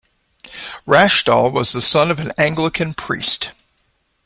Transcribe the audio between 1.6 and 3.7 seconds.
the son of an Anglican priest.